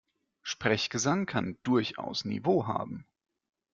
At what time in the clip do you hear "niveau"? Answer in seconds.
2.25-2.65